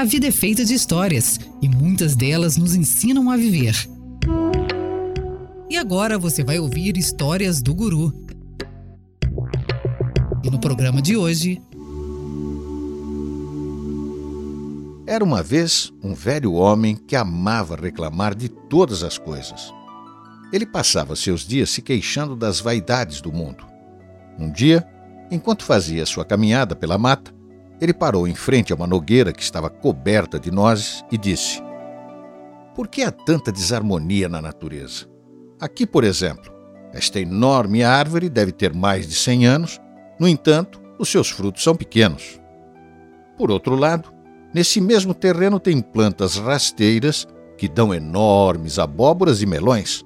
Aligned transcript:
A 0.00 0.04
vida 0.04 0.26
é 0.26 0.30
feita 0.30 0.64
de 0.64 0.72
histórias 0.72 1.38
e 1.60 1.68
muitas 1.68 2.16
delas 2.16 2.56
nos 2.56 2.74
ensinam 2.74 3.30
a 3.30 3.36
viver. 3.36 3.76
E 5.68 5.76
agora 5.76 6.18
você 6.18 6.42
vai 6.42 6.58
ouvir 6.58 6.96
histórias 6.96 7.60
do 7.60 7.74
Guru. 7.74 8.10
E 10.42 10.50
no 10.50 10.58
programa 10.58 11.02
de 11.02 11.18
hoje. 11.18 11.60
Era 15.06 15.22
uma 15.22 15.42
vez 15.42 15.92
um 16.02 16.14
velho 16.14 16.54
homem 16.54 16.96
que 16.96 17.14
amava 17.14 17.76
reclamar 17.76 18.34
de 18.34 18.48
todas 18.48 19.02
as 19.02 19.18
coisas. 19.18 19.70
Ele 20.50 20.64
passava 20.64 21.14
seus 21.14 21.42
dias 21.42 21.68
se 21.68 21.82
queixando 21.82 22.34
das 22.34 22.58
vaidades 22.58 23.20
do 23.20 23.30
mundo. 23.30 23.66
Um 24.38 24.50
dia, 24.50 24.82
enquanto 25.30 25.62
fazia 25.62 26.06
sua 26.06 26.24
caminhada 26.24 26.74
pela 26.74 26.96
mata, 26.96 27.38
ele 27.80 27.94
parou 27.94 28.28
em 28.28 28.34
frente 28.34 28.72
a 28.72 28.76
uma 28.76 28.86
nogueira 28.86 29.32
que 29.32 29.42
estava 29.42 29.70
coberta 29.70 30.38
de 30.38 30.50
nozes 30.50 31.04
e 31.10 31.16
disse: 31.16 31.62
Por 32.74 32.86
que 32.88 33.02
há 33.02 33.10
tanta 33.10 33.50
desarmonia 33.50 34.28
na 34.28 34.42
natureza? 34.42 35.06
Aqui, 35.58 35.86
por 35.86 36.04
exemplo, 36.04 36.52
esta 36.92 37.20
enorme 37.20 37.82
árvore 37.82 38.28
deve 38.28 38.52
ter 38.52 38.74
mais 38.74 39.08
de 39.08 39.14
100 39.14 39.46
anos, 39.46 39.80
no 40.18 40.28
entanto, 40.28 40.80
os 40.98 41.08
seus 41.08 41.30
frutos 41.30 41.62
são 41.62 41.74
pequenos. 41.74 42.38
Por 43.38 43.50
outro 43.50 43.74
lado, 43.74 44.12
nesse 44.52 44.80
mesmo 44.80 45.14
terreno 45.14 45.58
tem 45.58 45.80
plantas 45.80 46.36
rasteiras 46.36 47.26
que 47.56 47.68
dão 47.68 47.94
enormes 47.94 48.78
abóboras 48.78 49.40
e 49.40 49.46
melões. 49.46 50.04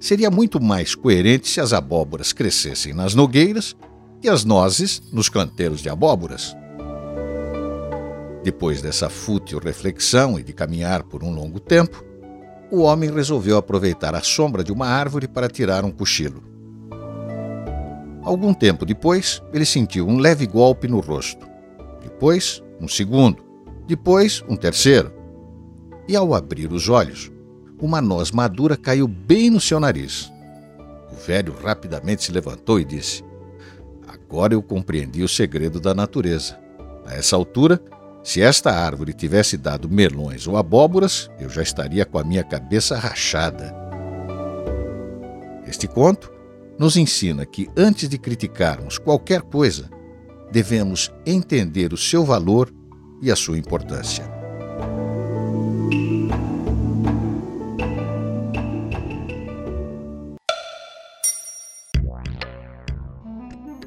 Seria 0.00 0.30
muito 0.30 0.62
mais 0.62 0.94
coerente 0.94 1.48
se 1.48 1.60
as 1.60 1.72
abóboras 1.72 2.32
crescessem 2.32 2.92
nas 2.92 3.14
nogueiras 3.14 3.74
e 4.22 4.28
as 4.28 4.44
nozes 4.44 5.02
nos 5.12 5.28
canteiros 5.28 5.80
de 5.80 5.88
abóboras. 5.88 6.54
Depois 8.44 8.82
dessa 8.82 9.08
fútil 9.08 9.58
reflexão 9.58 10.38
e 10.38 10.42
de 10.42 10.52
caminhar 10.52 11.02
por 11.02 11.24
um 11.24 11.34
longo 11.34 11.58
tempo, 11.58 12.04
o 12.70 12.82
homem 12.82 13.10
resolveu 13.10 13.56
aproveitar 13.56 14.14
a 14.14 14.20
sombra 14.20 14.62
de 14.62 14.70
uma 14.70 14.86
árvore 14.86 15.26
para 15.26 15.48
tirar 15.48 15.82
um 15.82 15.90
cochilo. 15.90 16.44
Algum 18.22 18.52
tempo 18.52 18.84
depois, 18.84 19.42
ele 19.50 19.64
sentiu 19.64 20.06
um 20.06 20.18
leve 20.18 20.46
golpe 20.46 20.86
no 20.86 21.00
rosto. 21.00 21.48
Depois, 22.02 22.62
um 22.78 22.86
segundo. 22.86 23.42
Depois, 23.86 24.44
um 24.46 24.56
terceiro. 24.56 25.10
E 26.06 26.14
ao 26.14 26.34
abrir 26.34 26.70
os 26.70 26.90
olhos, 26.90 27.32
uma 27.80 28.02
noz 28.02 28.30
madura 28.30 28.76
caiu 28.76 29.08
bem 29.08 29.48
no 29.48 29.60
seu 29.60 29.80
nariz. 29.80 30.30
O 31.10 31.16
velho 31.16 31.54
rapidamente 31.62 32.24
se 32.24 32.32
levantou 32.32 32.78
e 32.78 32.84
disse: 32.84 33.24
Agora 34.06 34.52
eu 34.52 34.62
compreendi 34.62 35.22
o 35.22 35.28
segredo 35.28 35.80
da 35.80 35.94
natureza. 35.94 36.58
A 37.06 37.14
essa 37.14 37.36
altura, 37.36 37.80
se 38.24 38.40
esta 38.40 38.72
árvore 38.72 39.12
tivesse 39.12 39.58
dado 39.58 39.86
melões 39.86 40.48
ou 40.48 40.56
abóboras, 40.56 41.30
eu 41.38 41.50
já 41.50 41.62
estaria 41.62 42.06
com 42.06 42.18
a 42.18 42.24
minha 42.24 42.42
cabeça 42.42 42.96
rachada. 42.96 43.74
Este 45.66 45.86
conto 45.86 46.32
nos 46.78 46.96
ensina 46.96 47.44
que 47.44 47.68
antes 47.76 48.08
de 48.08 48.16
criticarmos 48.16 48.96
qualquer 48.96 49.42
coisa, 49.42 49.90
devemos 50.50 51.12
entender 51.26 51.92
o 51.92 51.98
seu 51.98 52.24
valor 52.24 52.72
e 53.20 53.30
a 53.30 53.36
sua 53.36 53.58
importância. 53.58 54.33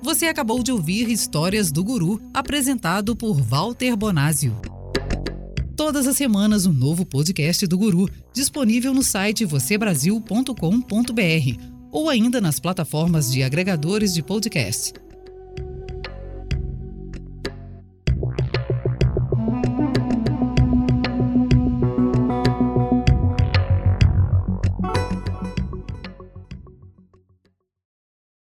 Você 0.07 0.27
acabou 0.27 0.63
de 0.63 0.71
ouvir 0.71 1.09
Histórias 1.09 1.69
do 1.69 1.83
Guru, 1.83 2.21
apresentado 2.33 3.13
por 3.13 3.41
Walter 3.41 3.93
Bonásio. 3.93 4.55
Todas 5.75 6.07
as 6.07 6.15
semanas, 6.15 6.65
um 6.65 6.71
novo 6.71 7.05
podcast 7.05 7.67
do 7.67 7.77
Guru, 7.77 8.09
disponível 8.33 8.93
no 8.93 9.03
site 9.03 9.43
vocêbrasil.com.br 9.43 11.61
ou 11.91 12.09
ainda 12.09 12.39
nas 12.39 12.57
plataformas 12.57 13.29
de 13.29 13.43
agregadores 13.43 14.13
de 14.13 14.23
podcast. 14.23 14.93